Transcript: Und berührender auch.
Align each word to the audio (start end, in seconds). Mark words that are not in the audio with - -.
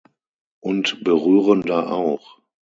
Und 0.61 1.03
berührender 1.03 1.87
auch. 1.91 2.41